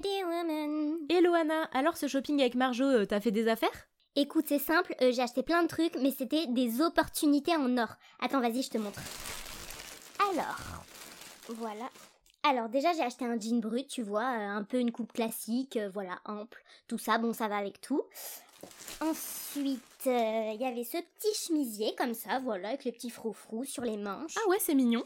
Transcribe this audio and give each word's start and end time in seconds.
Hello 0.00 1.34
Anna, 1.34 1.64
alors 1.72 1.96
ce 1.96 2.06
shopping 2.06 2.40
avec 2.40 2.54
Marjo, 2.54 2.84
euh, 2.84 3.04
t'as 3.04 3.18
fait 3.18 3.32
des 3.32 3.48
affaires? 3.48 3.88
Écoute, 4.14 4.44
c'est 4.46 4.60
simple, 4.60 4.94
euh, 5.02 5.10
j'ai 5.10 5.22
acheté 5.22 5.42
plein 5.42 5.64
de 5.64 5.66
trucs, 5.66 5.96
mais 5.96 6.12
c'était 6.12 6.46
des 6.46 6.80
opportunités 6.80 7.56
en 7.56 7.76
or. 7.78 7.96
Attends, 8.20 8.40
vas-y, 8.40 8.62
je 8.62 8.70
te 8.70 8.78
montre. 8.78 9.00
Alors, 10.30 10.56
voilà. 11.48 11.90
Alors 12.44 12.68
déjà, 12.68 12.92
j'ai 12.92 13.02
acheté 13.02 13.24
un 13.24 13.40
jean 13.40 13.60
brut, 13.60 13.88
tu 13.88 14.02
vois, 14.02 14.22
euh, 14.22 14.48
un 14.58 14.62
peu 14.62 14.78
une 14.78 14.92
coupe 14.92 15.12
classique, 15.12 15.76
voilà, 15.92 16.20
ample. 16.24 16.62
Tout 16.86 16.98
ça, 16.98 17.18
bon, 17.18 17.32
ça 17.32 17.48
va 17.48 17.56
avec 17.56 17.80
tout. 17.80 18.04
Ensuite, 19.00 19.82
il 20.06 20.58
y 20.60 20.64
avait 20.64 20.84
ce 20.84 20.98
petit 20.98 21.34
chemisier 21.34 21.96
comme 21.96 22.14
ça, 22.14 22.38
voilà, 22.38 22.68
avec 22.68 22.84
les 22.84 22.92
petits 22.92 23.10
froufrous 23.10 23.64
sur 23.64 23.82
les 23.82 23.96
manches. 23.96 24.34
Ah 24.36 24.48
ouais, 24.48 24.58
c'est 24.60 24.74
mignon. 24.74 25.02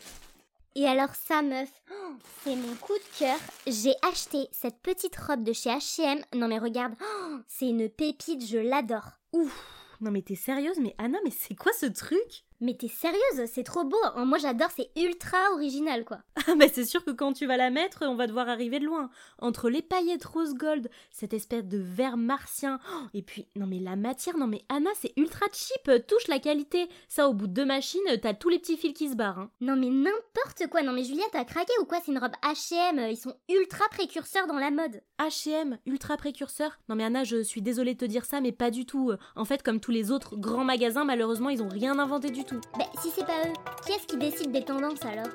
Et 0.75 0.87
alors 0.87 1.15
ça, 1.15 1.43
meuf, 1.43 1.71
c'est 2.45 2.57
mon 2.57 2.75
coup 2.77 2.95
de 2.95 3.19
cœur. 3.19 3.39
J'ai 3.67 3.95
acheté 4.09 4.49
cette 4.53 4.81
petite 4.81 5.17
robe 5.17 5.43
de 5.43 5.53
chez 5.53 5.71
H&M. 5.71 6.21
Non 6.35 6.49
mais 6.49 6.59
regarde, 6.59 6.95
c'est 7.47 7.69
une 7.69 7.89
pépite, 7.89 8.47
je 8.47 8.59
l'adore. 8.59 9.11
Ouf, 9.33 9.67
non 10.01 10.11
mais 10.11 10.23
t'es 10.23 10.35
sérieuse 10.35 10.79
Mais 10.81 10.95
Anna, 10.99 11.19
mais 11.25 11.31
c'est 11.31 11.55
quoi 11.55 11.73
ce 11.73 11.87
truc? 11.87 12.45
Mais 12.63 12.75
t'es 12.75 12.89
sérieuse 12.89 13.51
C'est 13.53 13.65
trop 13.65 13.85
beau. 13.85 13.97
Oh, 14.17 14.25
moi 14.25 14.39
j'adore, 14.39 14.71
c'est 14.75 14.91
ultra 14.97 15.37
original 15.53 16.05
quoi. 16.05 16.19
Ah 16.49 16.55
bah 16.57 16.67
c'est 16.73 16.85
sûr 16.85 17.05
que 17.05 17.11
quand 17.13 17.33
tu 17.33 17.47
vas 17.47 17.57
la 17.57 17.71
mettre, 17.71 18.05
on 18.07 18.15
va 18.17 18.27
devoir 18.27 18.49
arriver 18.49 18.79
de 18.81 18.85
loin. 18.87 19.11
Entre 19.39 19.69
les 19.71 19.81
paillettes 19.83 20.25
rose 20.25 20.55
gold, 20.55 20.91
cette 21.13 21.35
espèce 21.35 21.65
de 21.65 21.79
vert 21.79 22.17
martien, 22.17 22.81
oh, 22.93 23.07
et 23.15 23.23
puis, 23.23 23.47
non 23.55 23.67
mais 23.67 23.79
la 23.79 23.95
matière, 23.97 24.37
non 24.37 24.47
mais 24.49 24.65
Anna, 24.69 24.91
c'est 25.01 25.13
ultra 25.17 25.47
cheap, 25.53 26.07
touche 26.07 26.27
la 26.29 26.39
qualité. 26.41 26.89
Ça, 27.09 27.29
au 27.29 27.33
bout 27.33 27.47
de 27.47 27.53
deux 27.53 27.65
machines, 27.65 28.01
t'as 28.21 28.35
tous 28.35 28.49
les 28.49 28.59
petits 28.59 28.77
fils 28.77 28.93
qui 28.95 29.09
se 29.09 29.15
barrent. 29.15 29.39
hein. 29.39 29.51
Non 29.61 29.77
mais 29.77 29.89
n'importe 29.91 30.69
quoi. 30.71 30.83
Non 30.83 30.93
mais 30.93 31.05
Julien, 31.05 31.25
t'as 31.33 31.45
craqué 31.45 31.73
ou 31.81 31.85
quoi 31.85 31.99
C'est 32.05 32.13
une 32.13 32.19
robe 32.19 32.33
H&M. 32.45 32.99
Ils 33.11 33.17
sont 33.17 33.35
ultra 33.49 33.89
précurseurs 33.91 34.47
dans 34.47 34.59
la 34.59 34.71
mode. 34.71 35.01
H&M, 35.21 35.79
ultra 35.87 36.17
précurseur. 36.17 36.79
Non 36.89 36.97
mais 36.97 37.05
Anna, 37.05 37.23
je 37.25 37.43
suis 37.43 37.63
désolée 37.63 37.95
de 37.95 38.01
te 38.01 38.05
dire 38.05 38.25
ça, 38.25 38.41
mais 38.41 38.53
pas 38.53 38.71
du 38.71 38.85
tout. 38.87 39.13
En 39.37 39.45
fait, 39.45 39.63
comme 39.63 39.81
tous 39.81 39.91
les 39.93 40.11
autres 40.11 40.37
grands 40.37 40.65
magasins, 40.65 41.05
malheureusement, 41.05 41.49
ils 41.51 41.63
ont 41.63 41.69
rien 41.69 41.99
inventé 41.99 42.31
du 42.31 42.45
tout. 42.45 42.52
Bah 42.79 42.85
si 43.01 43.11
c'est 43.11 43.25
pas 43.25 43.47
eux, 43.47 43.53
qui 43.87 43.93
est-ce 43.93 44.07
qui 44.07 44.19
décide 44.19 44.53
des 44.53 44.65
tendances 44.65 45.05
alors? 45.05 45.29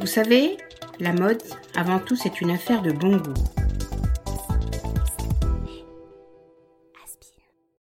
Vous 0.00 0.06
savez, 0.06 0.56
la 1.00 1.12
mode, 1.12 1.42
avant 1.74 1.98
tout, 1.98 2.16
c'est 2.16 2.40
une 2.40 2.50
affaire 2.50 2.82
de 2.82 2.92
bon 2.92 3.16
goût. 3.16 3.34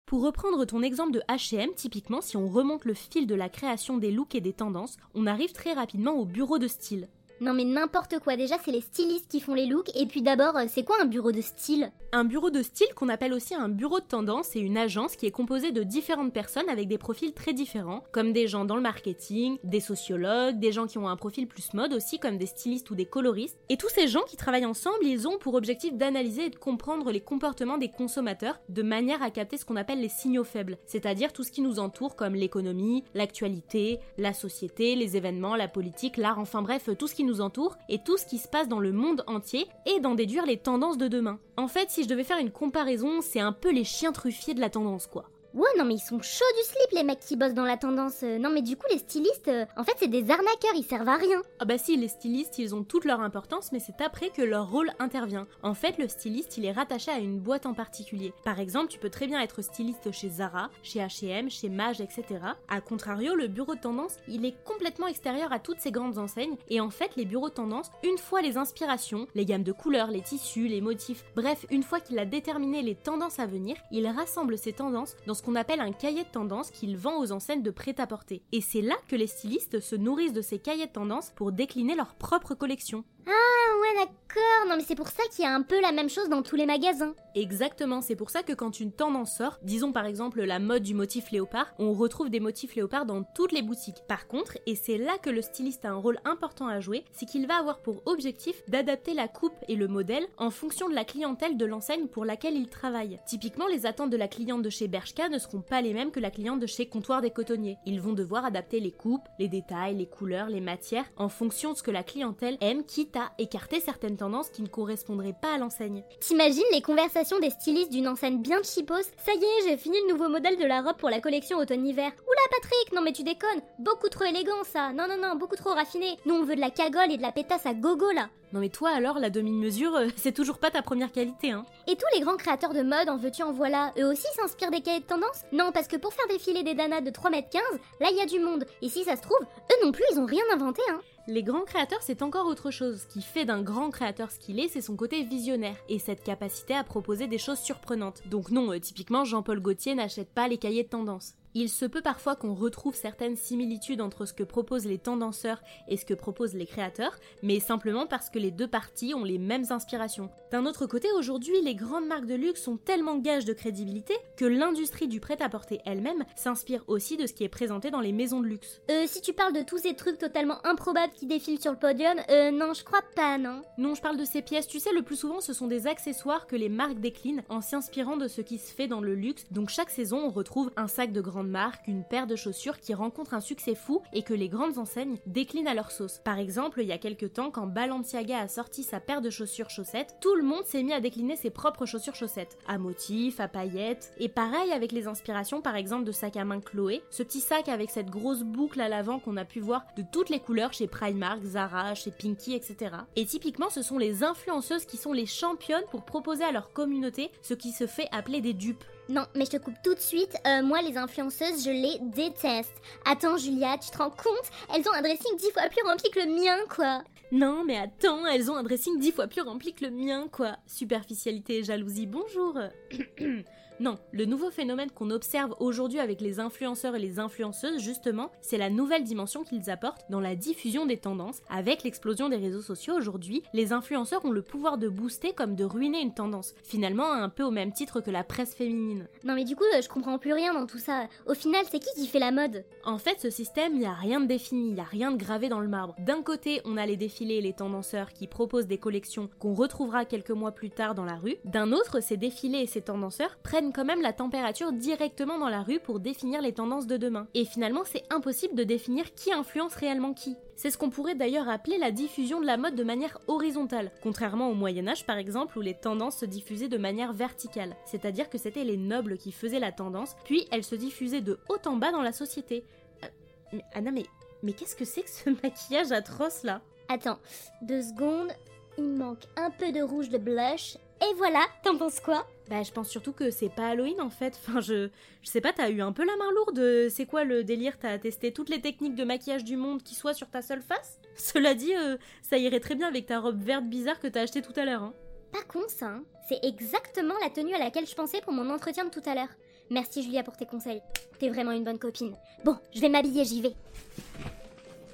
Pour 0.06 0.24
reprendre 0.24 0.64
ton 0.64 0.84
exemple 0.84 1.12
de 1.12 1.22
H&M, 1.30 1.70
typiquement, 1.76 2.22
si 2.22 2.38
on 2.38 2.48
remonte 2.48 2.86
le 2.86 2.94
fil 2.94 3.28
de 3.28 3.36
la 3.36 3.50
création 3.50 3.98
des 3.98 4.10
looks 4.10 4.36
et 4.36 4.42
des 4.42 4.54
tendances, 4.54 4.96
on 5.14 5.28
arrive 5.28 5.52
très 5.52 5.74
rapidement 5.74 6.14
au 6.14 6.24
bureau 6.26 6.60
de 6.60 6.68
style. 6.68 7.10
Non 7.40 7.54
mais 7.54 7.66
n'importe 7.66 8.20
quoi. 8.20 8.36
Déjà, 8.36 8.56
c'est 8.64 8.72
les 8.72 8.82
stylistes 8.82 9.30
qui 9.30 9.40
font 9.40 9.54
les 9.54 9.68
looks. 9.68 9.96
Et 9.96 10.08
puis 10.08 10.22
d'abord, 10.22 10.58
euh, 10.58 10.66
c'est 10.68 10.84
quoi 10.84 10.96
un 11.02 11.06
bureau 11.06 11.32
de 11.32 11.42
style? 11.42 11.92
Un 12.12 12.24
bureau 12.24 12.50
de 12.50 12.62
style 12.62 12.88
qu'on 12.96 13.10
appelle 13.10 13.34
aussi 13.34 13.54
un 13.54 13.70
bureau 13.70 14.00
de 14.00 14.06
tendance 14.06 14.56
est 14.56 14.62
une 14.62 14.78
agence 14.78 15.16
qui 15.16 15.26
est 15.26 15.32
composée 15.32 15.72
de 15.72 15.84
différentes 15.84 16.34
personnes 16.34 16.70
avec 16.70 16.88
des 16.88 16.98
profils 16.98 17.34
très 17.34 17.54
différents, 17.54 18.04
comme 18.12 18.34
des 18.34 18.48
gens 18.48 18.66
dans 18.66 18.76
le 18.76 18.82
marketing, 18.82 19.58
des 19.64 19.80
sociologues, 19.80 20.60
des 20.60 20.72
gens 20.72 20.88
qui 20.88 20.98
ont 20.98 21.10
un 21.10 21.16
profil 21.16 21.48
plus 21.48 21.74
mode 21.74 21.94
aussi, 21.94 22.18
comme 22.18 22.38
des 22.38 22.46
stylistes 22.46 22.90
ou 22.90 22.96
des 22.96 23.06
coloristes. 23.06 23.60
Et 23.70 23.78
tous 23.78 23.90
ces 23.90 24.08
gens 24.08 24.24
qui 24.28 24.38
travaillent 24.38 24.66
ensemble, 24.66 25.04
ils 25.04 25.28
ont 25.28 25.38
pour 25.38 25.54
objectif 25.54 25.94
d'analyser 25.94 26.46
et 26.46 26.50
de 26.50 26.56
comprendre 26.56 27.12
les 27.12 27.22
comportements 27.22 27.78
des 27.78 27.90
consommateurs 27.90 28.60
de 28.70 28.82
manière 28.82 29.22
à 29.22 29.30
capter 29.30 29.58
ce 29.58 29.66
qu'on 29.66 29.76
appelle 29.76 30.02
les 30.02 30.10
signaux 30.10 30.44
faibles, 30.44 30.78
c'est-à-dire 30.86 31.34
tout 31.34 31.44
ce 31.44 31.52
qui 31.52 31.62
nous 31.62 31.80
entoure 31.80 32.16
comme 32.16 32.36
l'économie, 32.36 33.04
l'actualité, 33.14 34.00
la 34.18 34.34
société, 34.34 34.96
les 34.96 35.18
événements, 35.18 35.56
la 35.56 35.68
politique, 35.68 36.18
l'art, 36.18 36.40
enfin 36.40 36.62
bref, 36.62 36.90
tout 36.98 37.08
ce 37.08 37.16
qui 37.16 37.27
nous 37.28 37.42
entoure 37.42 37.78
et 37.90 38.00
tout 38.00 38.18
ce 38.18 38.26
qui 38.26 38.40
se 38.40 38.48
passe 38.48 38.68
dans 38.68 38.80
le 38.80 38.92
monde 38.92 39.24
entier 39.28 39.68
et 39.86 40.00
d'en 40.00 40.16
déduire 40.16 40.46
les 40.46 40.58
tendances 40.58 40.98
de 40.98 41.08
demain. 41.08 41.40
En 41.58 41.68
fait, 41.68 41.92
si 41.92 42.04
je 42.04 42.08
devais 42.08 42.24
faire 42.24 42.40
une 42.40 42.52
comparaison, 42.52 43.22
c'est 43.22 43.40
un 43.40 43.52
peu 43.52 43.72
les 43.72 43.84
chiens 43.84 44.12
truffiers 44.12 44.56
de 44.56 44.62
la 44.62 44.70
tendance 44.70 45.06
quoi. 45.06 45.30
Ouais, 45.58 45.66
non 45.76 45.86
mais 45.86 45.96
ils 45.96 46.00
sont 46.00 46.22
chauds 46.22 46.46
du 46.56 46.64
slip 46.68 46.92
les 46.92 47.04
mecs 47.04 47.20
qui 47.20 47.36
bossent 47.36 47.56
dans 47.56 47.66
la 47.66 47.78
tendance. 47.78 48.22
Euh, 48.22 48.38
Non 48.38 48.52
mais 48.52 48.62
du 48.62 48.78
coup 48.78 48.86
les 48.92 49.00
stylistes, 49.00 49.48
euh, 49.48 49.66
en 49.76 49.84
fait 49.84 49.96
c'est 49.98 50.08
des 50.08 50.30
arnaqueurs, 50.30 50.76
ils 50.76 50.84
servent 50.84 51.10
à 51.10 51.16
rien. 51.16 51.42
Ah 51.58 51.66
bah 51.66 51.80
si, 51.80 51.98
les 51.98 52.10
stylistes, 52.10 52.60
ils 52.60 52.76
ont 52.76 52.84
toute 52.84 53.06
leur 53.06 53.22
importance, 53.22 53.72
mais 53.72 53.80
c'est 53.80 54.00
après 54.06 54.30
que 54.30 54.44
leur 54.44 54.70
rôle 54.70 54.92
intervient. 55.00 55.48
En 55.64 55.74
fait, 55.74 55.98
le 55.98 56.08
styliste, 56.08 56.58
il 56.60 56.66
est 56.66 56.72
rattaché 56.72 57.10
à 57.10 57.18
une 57.18 57.40
boîte 57.40 57.66
en 57.66 57.74
particulier. 57.74 58.34
Par 58.46 58.60
exemple, 58.60 58.90
tu 58.90 59.00
peux 59.00 59.10
très 59.10 59.26
bien 59.26 59.42
être 59.42 59.64
styliste 59.64 60.12
chez 60.12 60.30
Zara, 60.30 60.70
chez 60.84 61.00
H&M, 61.00 61.50
chez 61.50 61.70
Mage, 61.70 62.02
etc. 62.02 62.26
A 62.70 62.80
contrario, 62.80 63.34
le 63.34 63.48
bureau 63.48 63.74
de 63.74 63.80
tendance, 63.82 64.18
il 64.28 64.46
est 64.46 64.64
complètement 64.64 65.08
extérieur 65.08 65.52
à 65.52 65.58
toutes 65.58 65.80
ces 65.80 65.90
grandes 65.92 66.20
enseignes, 66.20 66.58
et 66.70 66.80
en 66.82 66.92
fait, 66.92 67.16
les 67.16 67.26
bureaux 67.26 67.50
de 67.50 67.56
tendance, 67.56 67.90
une 68.04 68.20
fois 68.20 68.44
les 68.44 68.58
inspirations, 68.58 69.26
les 69.34 69.46
gammes 69.46 69.64
de 69.64 69.72
couleurs, 69.72 70.12
les 70.12 70.22
tissus, 70.22 70.68
les 70.68 70.82
motifs, 70.82 71.24
bref, 71.36 71.66
une 71.72 71.82
fois 71.82 72.00
qu'il 72.00 72.20
a 72.20 72.26
déterminé 72.26 72.84
les 72.84 72.94
tendances 72.94 73.40
à 73.40 73.48
venir, 73.48 73.76
il 73.92 74.06
rassemble 74.06 74.56
ces 74.60 74.74
tendances 74.74 75.16
dans 75.26 75.34
ce 75.34 75.47
qu'on 75.48 75.56
appelle 75.56 75.80
un 75.80 75.94
cahier 75.94 76.26
de 76.26 76.30
tendance 76.30 76.72
qu'il 76.72 76.98
vend 76.98 77.22
aux 77.22 77.32
enseignes 77.32 77.64
de 77.64 77.72
prêt-à-porter. 77.72 78.44
Et 78.52 78.60
c'est 78.60 78.82
là 78.82 78.96
que 79.08 79.16
les 79.16 79.28
stylistes 79.28 79.80
se 79.80 79.96
nourrissent 79.96 80.34
de 80.34 80.42
ces 80.42 80.60
cahiers 80.60 80.88
de 80.88 80.92
tendance 80.92 81.32
pour 81.38 81.54
décliner 81.54 81.96
leur 81.96 82.16
propre 82.16 82.54
collection. 82.54 83.06
Ah 83.30 83.80
ouais 83.82 84.06
d'accord, 84.06 84.70
non 84.70 84.78
mais 84.78 84.84
c'est 84.88 84.96
pour 84.96 85.10
ça 85.10 85.24
qu'il 85.30 85.44
y 85.44 85.48
a 85.48 85.54
un 85.54 85.62
peu 85.62 85.82
la 85.82 85.92
même 85.92 86.10
chose 86.10 86.30
dans 86.30 86.42
tous 86.42 86.56
les 86.56 86.66
magasins. 86.66 87.14
Exactement, 87.36 88.02
c'est 88.02 88.16
pour 88.16 88.30
ça 88.30 88.42
que 88.42 88.54
quand 88.54 88.80
une 88.80 88.94
tendance 88.94 89.36
sort, 89.36 89.60
disons 89.64 89.92
par 89.92 90.06
exemple 90.06 90.42
la 90.42 90.60
mode 90.60 90.84
du 90.84 90.94
motif 90.94 91.30
léopard, 91.32 91.74
on 91.78 91.92
retrouve 91.94 92.30
des 92.30 92.40
motifs 92.40 92.76
léopard 92.76 93.06
dans 93.06 93.24
toutes 93.24 93.52
les 93.52 93.62
boutiques. 93.62 94.04
Par 94.08 94.28
contre, 94.28 94.58
et 94.66 94.76
c'est 94.76 94.98
là 94.98 95.18
que 95.22 95.30
le 95.30 95.42
styliste 95.42 95.84
a 95.84 95.90
un 95.90 95.98
rôle 95.98 96.20
important 96.24 96.68
à 96.68 96.80
jouer, 96.80 97.04
c'est 97.12 97.26
qu'il 97.26 97.48
va 97.48 97.58
avoir 97.58 97.80
pour 97.82 98.02
objectif 98.06 98.64
d'adapter 98.70 99.14
la 99.14 99.28
coupe 99.28 99.58
et 99.68 99.76
le 99.76 99.90
modèle 99.90 100.26
en 100.38 100.50
fonction 100.50 100.88
de 100.88 100.96
la 100.96 101.04
clientèle 101.04 101.58
de 101.58 101.66
l'enseigne 101.66 102.08
pour 102.08 102.24
laquelle 102.24 102.56
il 102.56 102.70
travaille. 102.70 103.20
Typiquement, 103.28 103.68
les 103.68 103.86
attentes 103.86 104.10
de 104.10 104.18
la 104.18 104.30
cliente 104.30 104.62
de 104.62 104.70
chez 104.70 104.88
Bershka 104.88 105.28
ne 105.28 105.38
seront 105.38 105.62
pas 105.62 105.82
les 105.82 105.94
mêmes 105.94 106.12
que 106.12 106.22
la 106.22 106.32
cliente 106.32 106.62
de 106.62 106.66
chez 106.66 106.88
Comptoir 106.88 107.22
des 107.22 107.32
Cotonniers. 107.32 107.78
Ils 107.86 108.00
vont 108.00 108.14
devoir 108.14 108.46
adapter 108.46 108.80
les 108.80 108.94
coupes, 108.94 109.28
les 109.38 109.50
détails, 109.50 109.98
les 109.98 110.08
couleurs, 110.08 110.48
les 110.48 110.62
matières 110.62 111.06
en 111.18 111.28
fonction 111.28 111.74
de 111.74 111.78
ce 111.78 111.84
que 111.84 111.92
la 111.92 112.04
clientèle 112.04 112.58
aime, 112.62 112.86
quitte 112.86 113.17
à 113.18 113.32
écarter 113.38 113.80
certaines 113.80 114.18
tendances 114.18 114.50
qui 114.50 114.62
ne 114.62 114.68
correspondraient 114.68 115.36
pas 115.40 115.56
à 115.56 115.58
l'enseigne. 115.58 116.04
T'imagines 116.20 116.64
les 116.72 116.82
conversations 116.82 117.40
des 117.40 117.50
stylistes 117.50 117.92
d'une 117.92 118.08
enseigne 118.08 118.42
bien 118.42 118.62
cheapos? 118.64 119.12
Ça 119.18 119.34
y 119.34 119.44
est, 119.44 119.70
j'ai 119.70 119.78
fini 119.78 119.98
le 120.08 120.14
nouveau 120.14 120.30
modèle 120.30 120.58
de 120.58 120.66
la 120.66 120.82
robe 120.82 120.98
pour 120.98 121.10
la 121.10 121.20
collection 121.20 121.58
automne-hiver. 121.58 122.12
Oula 122.12 122.48
Patrick, 122.52 122.94
non 122.94 123.02
mais 123.02 123.14
tu 123.14 123.24
déconnes, 123.24 123.62
beaucoup 123.80 124.10
trop 124.10 124.24
élégant 124.24 124.64
ça. 124.64 124.94
Non 124.94 125.08
non 125.08 125.18
non, 125.22 125.36
beaucoup 125.36 125.56
trop 125.56 125.72
raffiné. 125.74 126.18
Nous 126.26 126.36
on 126.36 126.44
veut 126.44 126.56
de 126.56 126.62
la 126.62 126.72
cagole 126.72 127.12
et 127.12 127.18
de 127.18 127.22
la 127.22 127.32
pétasse 127.32 127.66
à 127.66 127.74
gogo 127.74 128.12
là. 128.12 128.30
Non 128.54 128.60
mais 128.62 128.70
toi 128.70 128.92
alors, 128.92 129.20
la 129.20 129.30
demi-mesure, 129.30 129.96
euh, 129.96 130.08
c'est 130.16 130.32
toujours 130.32 130.58
pas 130.58 130.72
ta 130.72 130.82
première 130.82 131.12
qualité, 131.12 131.52
hein 131.52 131.66
Et 131.88 131.96
tous 131.96 132.06
les 132.16 132.22
grands 132.22 132.38
créateurs 132.38 132.74
de 132.74 132.82
mode, 132.82 133.10
en 133.10 133.18
veux-tu 133.18 133.44
en 133.44 133.52
voilà, 133.52 133.94
eux 133.98 134.06
aussi 134.06 134.28
s'inspirent 134.36 134.72
des 134.72 134.82
cahiers 134.82 135.02
de 135.02 135.06
tendance? 135.06 135.44
Non, 135.52 135.72
parce 135.74 135.88
que 135.88 135.98
pour 135.98 136.14
faire 136.14 136.28
défiler 136.28 136.64
des 136.64 136.74
danas 136.74 137.02
de 137.02 137.12
3m15, 137.12 137.60
là 138.00 138.08
il 138.12 138.18
y 138.18 138.22
a 138.22 138.26
du 138.26 138.40
monde. 138.40 138.66
Et 138.82 138.90
si 138.90 139.04
ça 139.04 139.16
se 139.16 139.22
trouve, 139.22 139.42
eux 139.42 139.86
non 139.86 139.92
plus 139.92 140.04
ils 140.12 140.20
ont 140.20 140.26
rien 140.26 140.44
inventé 140.54 140.82
hein. 140.90 141.02
Les 141.30 141.44
grands 141.44 141.66
créateurs, 141.66 142.02
c'est 142.02 142.22
encore 142.22 142.48
autre 142.48 142.72
chose. 142.72 143.02
Ce 143.02 143.14
qui 143.14 143.22
fait 143.22 143.44
d'un 143.44 143.62
grand 143.62 143.90
créateur 143.90 144.32
ce 144.32 144.40
qu'il 144.40 144.62
est, 144.62 144.70
c'est 144.70 144.80
son 144.80 144.96
côté 144.96 145.24
visionnaire 145.24 145.76
et 145.90 146.00
cette 146.00 146.24
capacité 146.24 146.74
à 146.74 146.86
proposer 146.86 147.28
des 147.28 147.38
choses 147.38 147.60
surprenantes. 147.60 148.22
Donc 148.30 148.50
non, 148.50 148.72
euh, 148.72 148.80
typiquement, 148.80 149.26
Jean-Paul 149.26 149.60
Gaultier 149.60 149.94
n'achète 149.94 150.30
pas 150.30 150.48
les 150.48 150.58
cahiers 150.58 150.84
de 150.84 150.88
tendance. 150.88 151.34
Il 151.60 151.70
se 151.70 151.86
peut 151.86 152.04
parfois 152.04 152.36
qu'on 152.36 152.54
retrouve 152.54 152.94
certaines 152.94 153.36
similitudes 153.36 154.00
entre 154.00 154.28
ce 154.28 154.34
que 154.34 154.44
proposent 154.44 154.86
les 154.86 155.00
tendanceurs 155.00 155.60
et 155.88 155.98
ce 155.98 156.06
que 156.06 156.14
proposent 156.14 156.54
les 156.54 156.68
créateurs, 156.68 157.16
mais 157.42 157.60
simplement 157.60 158.06
parce 158.06 158.30
que 158.30 158.38
les 158.38 158.52
deux 158.52 158.68
parties 158.68 159.16
ont 159.16 159.24
les 159.24 159.40
mêmes 159.40 159.66
inspirations. 159.72 160.30
D'un 160.52 160.68
autre 160.68 160.86
côté, 160.86 161.08
aujourd'hui, 161.18 161.60
les 161.64 161.74
grandes 161.74 162.06
marques 162.06 162.28
de 162.28 162.36
luxe 162.36 162.62
sont 162.62 162.78
tellement 162.78 163.18
gages 163.18 163.44
de 163.44 163.54
crédibilité 163.54 164.14
que 164.36 164.46
l'industrie 164.46 165.08
du 165.08 165.20
prêt-à-porter 165.20 165.82
elle-même 165.84 166.26
s'inspire 166.36 166.84
aussi 166.86 167.18
de 167.18 167.26
ce 167.26 167.34
qui 167.34 167.44
est 167.44 167.50
présenté 167.50 167.90
dans 167.90 168.02
les 168.02 168.12
maisons 168.12 168.40
de 168.40 168.46
luxe. 168.46 168.80
Euh, 168.92 169.06
si 169.08 169.22
tu 169.22 169.34
parles 169.34 169.54
de 169.54 169.64
tous 169.64 169.80
ces 169.80 169.96
trucs 169.96 170.20
totalement 170.20 170.64
improbables 170.64 171.14
qui 171.14 171.26
défilent 171.26 171.60
sur 171.60 171.72
le 171.72 171.80
podium, 171.80 172.18
euh, 172.30 172.52
non, 172.52 172.76
je 172.76 172.84
crois 172.84 173.02
pas, 173.16 173.40
non. 173.40 173.64
Non, 173.80 173.96
je 173.96 174.02
parle 174.04 174.18
de 174.18 174.26
ces 174.26 174.44
pièces, 174.44 174.68
tu 174.68 174.80
sais, 174.80 174.94
le 174.94 175.02
plus 175.02 175.16
souvent 175.16 175.42
ce 175.42 175.54
sont 175.54 175.66
des 175.66 175.88
accessoires 175.88 176.46
que 176.46 176.56
les 176.56 176.70
marques 176.70 177.00
déclinent 177.00 177.44
en 177.50 177.62
s'inspirant 177.62 178.16
de 178.16 178.28
ce 178.28 178.42
qui 178.42 178.60
se 178.60 178.72
fait 178.72 178.88
dans 178.88 179.02
le 179.02 179.16
luxe. 179.16 179.48
Donc 179.50 179.70
chaque 179.70 179.90
saison, 179.90 180.20
on 180.20 180.30
retrouve 180.30 180.72
un 180.78 180.88
sac 180.88 181.12
de 181.12 181.20
grande 181.20 181.47
marque, 181.48 181.88
une 181.88 182.04
paire 182.04 182.28
de 182.28 182.36
chaussures 182.36 182.80
qui 182.80 182.94
rencontre 182.94 183.34
un 183.34 183.42
succès 183.42 183.76
fou 183.76 184.02
et 184.14 184.24
que 184.24 184.34
les 184.34 184.50
grandes 184.50 184.78
enseignes 184.78 185.18
déclinent 185.26 185.68
à 185.68 185.74
leur 185.74 185.92
sauce. 185.92 186.20
Par 186.24 186.38
exemple, 186.40 186.82
il 186.82 186.88
y 186.88 186.92
a 186.92 186.98
quelques 186.98 187.34
temps, 187.34 187.52
quand 187.52 187.68
Balenciaga 187.68 188.40
a 188.40 188.48
sorti 188.48 188.84
sa 188.84 189.00
paire 189.00 189.22
de 189.22 189.30
chaussures 189.30 189.70
chaussettes, 189.70 190.18
tout 190.22 190.36
le 190.36 190.44
monde 190.44 190.66
s'est 190.66 190.84
mis 190.84 190.94
à 190.94 191.02
décliner 191.02 191.36
ses 191.36 191.50
propres 191.50 191.86
chaussures 191.86 192.16
chaussettes, 192.16 192.58
à 192.68 192.78
motifs, 192.78 193.40
à 193.40 193.48
paillettes. 193.48 194.14
Et 194.18 194.30
pareil 194.30 194.72
avec 194.72 194.92
les 194.92 195.08
inspirations, 195.08 195.62
par 195.62 195.76
exemple, 195.76 196.04
de 196.04 196.12
sac 196.12 196.38
à 196.38 196.46
main 196.46 196.60
Chloé, 196.60 197.02
ce 197.10 197.24
petit 197.24 197.42
sac 197.42 197.70
avec 197.70 197.90
cette 197.90 198.10
grosse 198.10 198.44
boucle 198.44 198.82
à 198.82 198.90
l'avant 198.90 199.20
qu'on 199.20 199.38
a 199.38 199.46
pu 199.46 199.60
voir 199.60 199.86
de 199.96 200.04
toutes 200.12 200.30
les 200.30 200.40
couleurs 200.40 200.74
chez 200.74 200.88
Primark, 200.88 201.44
Zara, 201.44 201.96
chez 201.96 202.12
Pinky, 202.12 202.54
etc. 202.54 202.96
Et 203.16 203.26
typiquement, 203.26 203.70
ce 203.70 203.82
sont 203.82 203.98
les 203.98 204.24
influenceuses 204.24 204.86
qui 204.86 204.98
sont 204.98 205.14
les 205.14 205.26
championnes 205.26 205.84
pour 205.92 206.04
proposer 206.04 206.44
à 206.44 206.52
leur 206.52 206.74
communauté 206.74 207.32
ce 207.42 207.54
qui 207.54 207.72
se 207.72 207.88
fait 207.88 208.08
appeler 208.12 208.42
des 208.42 208.54
dupes. 208.54 208.84
Non, 209.10 209.26
mais 209.36 209.46
je 209.46 209.52
te 209.52 209.58
coupe 209.58 209.82
tout 209.84 209.94
de 209.94 210.00
suite. 210.00 210.36
Euh, 210.46 210.62
moi, 210.64 210.82
les 210.82 210.98
influenceuses, 210.98 211.64
je 211.64 211.72
les 211.72 211.98
déteste. 212.02 212.74
Attends, 213.06 213.38
Julia, 213.38 213.78
tu 213.78 213.90
te 213.90 213.98
rends 213.98 214.10
compte? 214.10 214.52
Elles 214.74 214.88
ont 214.88 214.94
un 214.94 215.02
dressing 215.02 215.38
dix 215.38 215.52
fois 215.52 215.64
plus 215.70 215.82
rempli 215.86 216.10
que 216.12 216.20
le 216.20 216.34
mien, 216.34 216.58
quoi. 216.70 217.04
Non, 217.32 217.64
mais 217.66 217.78
attends, 217.78 218.26
elles 218.26 218.52
ont 218.52 218.56
un 218.56 218.64
dressing 218.64 219.00
dix 219.00 219.12
fois 219.12 219.28
plus 219.28 219.42
rempli 219.42 219.74
que 219.74 219.86
le 219.86 219.92
mien, 219.92 220.28
quoi. 220.32 220.58
Superficialité 220.66 221.60
et 221.60 221.64
jalousie, 221.64 222.06
bonjour. 222.06 222.58
Non, 223.80 224.00
le 224.12 224.26
nouveau 224.26 224.50
phénomène 224.50 224.90
qu'on 224.90 225.12
observe 225.12 225.56
aujourd'hui 225.60 226.00
avec 226.00 226.20
les 226.20 226.40
influenceurs 226.40 226.96
et 226.96 227.00
les 227.00 227.20
influenceuses, 227.20 227.80
justement, 227.80 228.32
c'est 228.42 228.58
la 228.58 228.72
nouvelle 228.72 229.04
dimension 229.04 229.44
qu'ils 229.44 229.70
apportent 229.70 230.10
dans 230.10 230.20
la 230.20 230.36
diffusion 230.36 230.88
des 230.88 230.98
tendances. 230.98 231.42
Avec 231.50 231.84
l'explosion 231.84 232.28
des 232.28 232.38
réseaux 232.38 232.62
sociaux 232.62 232.96
aujourd'hui, 232.96 233.44
les 233.54 233.74
influenceurs 233.74 234.26
ont 234.26 234.32
le 234.32 234.42
pouvoir 234.42 234.80
de 234.80 234.90
booster 234.90 235.34
comme 235.34 235.56
de 235.56 235.64
ruiner 235.64 236.02
une 236.02 236.14
tendance. 236.14 236.56
Finalement, 236.64 237.12
un 237.12 237.30
peu 237.30 237.44
au 237.44 237.52
même 237.52 237.72
titre 237.72 238.02
que 238.02 238.10
la 238.10 238.24
presse 238.24 238.56
féminine. 238.56 239.08
Non 239.24 239.36
mais 239.36 239.46
du 239.46 239.56
coup, 239.56 239.64
je 239.80 239.88
comprends 239.88 240.18
plus 240.18 240.34
rien 240.34 240.54
dans 240.54 240.66
tout 240.66 240.80
ça. 240.80 241.08
Au 241.28 241.36
final, 241.36 241.64
c'est 241.70 241.80
qui 241.80 241.94
qui 241.96 242.08
fait 242.08 242.20
la 242.20 242.32
mode? 242.32 242.66
En 242.84 242.98
fait, 242.98 243.20
ce 243.20 243.30
système, 243.30 243.74
il 243.74 243.80
n'y 243.80 243.86
a 243.86 243.94
rien 243.94 244.20
de 244.22 244.26
défini, 244.26 244.70
il 244.70 244.74
n'y 244.74 244.80
a 244.80 244.86
rien 244.86 245.12
de 245.12 245.18
gravé 245.18 245.50
dans 245.50 245.60
le 245.60 245.68
marbre. 245.68 245.96
D'un 246.00 246.24
côté, 246.24 246.62
on 246.66 246.78
a 246.78 246.86
les 246.86 246.98
défilés 246.98 247.36
et 247.36 247.42
les 247.42 247.54
tendanceurs 247.54 248.12
qui 248.12 248.26
proposent 248.26 248.68
des 248.68 248.80
collections 248.80 249.30
qu'on 249.40 249.54
retrouvera 249.54 250.06
quelques 250.06 250.32
mois 250.32 250.52
plus 250.52 250.72
tard 250.72 250.96
dans 250.96 251.06
la 251.06 251.16
rue. 251.16 251.36
D'un 251.46 251.72
autre, 251.72 252.00
ces 252.00 252.18
défilés 252.18 252.62
et 252.62 252.68
ces 252.68 252.82
tendanceurs 252.82 253.38
prennent 253.44 253.67
quand 253.74 253.86
même 253.86 254.02
la 254.02 254.14
température 254.14 254.72
directement 254.72 255.38
dans 255.38 255.50
la 255.50 255.64
rue 255.64 255.80
pour 255.80 256.00
définir 256.00 256.42
les 256.42 256.54
tendances 256.54 256.88
de 256.88 256.98
demain. 256.98 257.28
Et 257.34 257.46
finalement, 257.46 257.84
c'est 257.86 258.04
impossible 258.10 258.56
de 258.56 258.64
définir 258.64 259.14
qui 259.14 259.32
influence 259.34 259.76
réellement 259.76 260.14
qui. 260.14 260.36
C'est 260.56 260.72
ce 260.72 260.78
qu'on 260.78 260.90
pourrait 260.90 261.16
d'ailleurs 261.16 261.50
appeler 261.50 261.78
la 261.78 261.92
diffusion 261.92 262.42
de 262.42 262.46
la 262.46 262.58
mode 262.58 262.76
de 262.76 262.84
manière 262.84 263.20
horizontale, 263.28 263.92
contrairement 264.02 264.50
au 264.50 264.56
Moyen 264.56 264.88
Âge 264.88 265.06
par 265.06 265.18
exemple 265.18 265.58
où 265.58 265.62
les 265.62 265.76
tendances 265.76 266.18
se 266.18 266.26
diffusaient 266.26 266.68
de 266.68 266.78
manière 266.78 267.14
verticale, 267.14 267.76
c'est-à-dire 267.86 268.30
que 268.30 268.38
c'était 268.38 268.64
les 268.64 268.78
nobles 268.78 269.18
qui 269.18 269.32
faisaient 269.32 269.60
la 269.60 269.72
tendance, 269.72 270.16
puis 270.24 270.48
elles 270.52 270.64
se 270.64 270.76
diffusaient 270.76 271.22
de 271.22 271.40
haut 271.50 271.68
en 271.68 271.76
bas 271.76 271.92
dans 271.92 272.02
la 272.02 272.12
société. 272.12 272.64
Euh, 273.04 273.08
mais 273.54 273.64
Anna, 273.74 273.92
mais, 273.92 274.06
mais 274.42 274.54
qu'est-ce 274.54 274.76
que 274.76 274.86
c'est 274.86 275.04
que 275.04 275.10
ce 275.10 275.30
maquillage 275.44 275.92
atroce 275.92 276.44
là? 276.44 276.62
Attends, 276.90 277.20
deux 277.62 277.84
secondes. 277.84 278.32
Il 278.78 278.90
manque 278.90 279.24
un 279.36 279.50
peu 279.52 279.72
de 279.72 279.82
rouge 279.82 280.10
de 280.10 280.18
blush. 280.18 280.78
Et 281.02 281.14
voilà, 281.16 281.46
t'en 281.64 281.78
penses 281.78 282.00
quoi? 282.00 282.26
Bah, 282.50 282.64
je 282.64 282.72
pense 282.72 282.90
surtout 282.90 283.12
que 283.12 283.30
c'est 283.30 283.50
pas 283.50 283.70
Halloween 283.70 284.02
en 284.02 284.10
fait. 284.10 284.40
Enfin, 284.42 284.62
je, 284.62 284.90
je 285.22 285.30
sais 285.30 285.42
pas, 285.42 285.54
t'as 285.54 285.70
eu 285.70 285.82
un 285.82 285.92
peu 285.92 286.04
la 286.06 286.16
main 286.16 286.32
lourde. 286.32 286.90
C'est 286.90 287.06
quoi 287.06 287.24
le 287.24 287.44
délire? 287.44 287.78
T'as 287.78 287.98
testé 288.00 288.32
toutes 288.34 288.50
les 288.50 288.62
techniques 288.62 288.96
de 288.96 289.04
maquillage 289.04 289.44
du 289.44 289.58
monde 289.58 289.84
qui 289.84 289.96
soient 289.96 290.14
sur 290.14 290.30
ta 290.30 290.42
seule 290.42 290.62
face? 290.62 291.00
Cela 291.16 291.54
dit, 291.54 291.76
euh, 291.76 291.98
ça 292.22 292.38
irait 292.38 292.60
très 292.60 292.76
bien 292.76 292.88
avec 292.88 293.06
ta 293.06 293.20
robe 293.20 293.42
verte 293.42 293.66
bizarre 293.66 294.00
que 294.00 294.08
t'as 294.08 294.22
achetée 294.22 294.42
tout 294.42 294.54
à 294.56 294.66
l'heure. 294.66 294.84
Hein. 294.84 294.94
Pas 295.32 295.44
con 295.48 295.62
ça, 295.68 295.88
hein 295.88 296.04
C'est 296.30 296.44
exactement 296.44 297.16
la 297.22 297.30
tenue 297.30 297.54
à 297.54 297.60
laquelle 297.60 297.88
je 297.88 297.96
pensais 297.96 298.22
pour 298.22 298.34
mon 298.34 298.50
entretien 298.50 298.86
de 298.86 298.90
tout 298.90 299.04
à 299.06 299.14
l'heure. 299.14 299.30
Merci 299.70 300.02
Julia 300.02 300.24
pour 300.24 300.38
tes 300.38 300.46
conseils. 300.46 300.82
T'es 301.20 301.30
vraiment 301.30 301.52
une 301.52 301.64
bonne 301.64 301.80
copine. 301.80 302.16
Bon, 302.44 302.58
je 302.74 302.80
vais 302.80 302.90
m'habiller, 302.90 303.26
j'y 303.26 303.42
vais. 303.42 303.54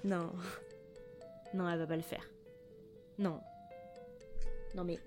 Non. 0.03 0.31
Non, 1.53 1.69
elle 1.69 1.79
va 1.79 1.85
pas 1.85 1.95
le 1.95 2.01
faire. 2.01 2.27
Non. 3.19 3.39
Non 4.75 4.83
mais. 4.83 4.97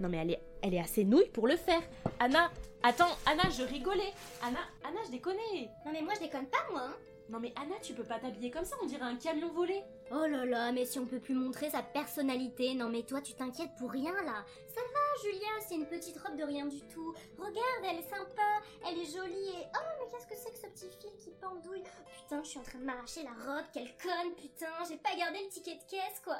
Non 0.00 0.08
mais 0.08 0.18
elle 0.18 0.30
est, 0.32 0.42
elle 0.62 0.74
est 0.74 0.80
assez 0.80 1.04
nouille 1.04 1.28
pour 1.30 1.46
le 1.46 1.56
faire. 1.56 1.82
Anna, 2.20 2.50
attends, 2.82 3.16
Anna, 3.26 3.44
je 3.50 3.62
rigolais. 3.62 4.12
Anna, 4.42 4.60
Anna, 4.84 5.00
je 5.06 5.10
déconnais. 5.10 5.70
Non 5.84 5.92
mais 5.92 6.02
moi 6.02 6.14
je 6.14 6.20
déconne 6.20 6.46
pas 6.46 6.66
moi, 6.70 6.82
hein 6.84 6.96
Non 7.28 7.40
mais 7.40 7.52
Anna, 7.56 7.74
tu 7.82 7.94
peux 7.94 8.04
pas 8.04 8.18
t'habiller 8.18 8.50
comme 8.50 8.64
ça, 8.64 8.76
on 8.82 8.86
dirait 8.86 9.02
un 9.02 9.16
camion 9.16 9.52
volé. 9.52 9.82
Oh 10.10 10.26
là 10.26 10.46
là, 10.46 10.72
mais 10.72 10.86
si 10.86 10.98
on 10.98 11.06
peut 11.06 11.20
plus 11.20 11.34
montrer 11.34 11.70
sa 11.70 11.82
personnalité, 11.82 12.74
non 12.74 12.88
mais 12.88 13.02
toi 13.02 13.20
tu 13.20 13.34
t'inquiètes 13.34 13.74
pour 13.78 13.90
rien 13.90 14.14
là. 14.24 14.44
Ça 14.74 14.80
va 14.80 15.22
Julia, 15.22 15.48
c'est 15.66 15.74
une 15.74 15.86
petite 15.86 16.16
robe 16.18 16.36
de 16.36 16.44
rien 16.44 16.66
du 16.66 16.80
tout. 16.82 17.12
Regarde, 17.36 17.84
elle 17.84 17.98
est 17.98 18.08
sympa, 18.08 18.62
elle 18.86 18.98
est 18.98 19.12
jolie 19.12 19.48
et... 19.50 19.66
Oh 19.74 19.88
mais 19.98 20.10
qu'est-ce 20.10 20.26
que 20.26 20.36
c'est 20.36 20.52
que 20.52 20.58
ce 20.58 20.66
petit 20.68 20.96
fil 21.00 21.16
qui 21.18 21.30
pendouille? 21.40 21.82
Putain, 22.22 22.42
je 22.42 22.48
suis 22.48 22.58
en 22.60 22.62
train 22.62 22.78
de 22.78 22.84
m'arracher 22.84 23.24
la 23.24 23.52
robe, 23.52 23.64
quelle 23.72 23.92
conne, 24.00 24.32
putain, 24.36 24.72
j'ai 24.88 24.96
pas 24.96 25.16
gardé 25.16 25.40
le 25.42 25.48
ticket 25.48 25.74
de 25.74 25.90
caisse 25.90 26.20
quoi. 26.24 26.38